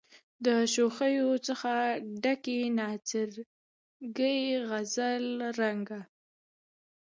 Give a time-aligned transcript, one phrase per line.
[0.45, 1.71] د شوخیو څخه
[2.23, 4.39] ډکي نڅاګرې
[4.69, 5.25] غزل
[5.61, 5.99] رنګه